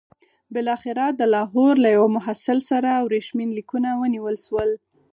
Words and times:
بالاخره 0.53 1.05
د 1.19 1.21
لاهور 1.33 1.73
له 1.83 1.89
یوه 1.95 2.09
محصل 2.17 2.57
سره 2.69 2.91
ورېښمین 3.05 3.49
لیکونه 3.57 3.89
ونیول 4.01 4.35
شول. 4.45 4.69